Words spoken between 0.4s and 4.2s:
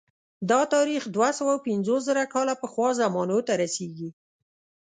دا تاریخ دوه سوه پنځوس زره کاله پخوا زمانو ته رسېږي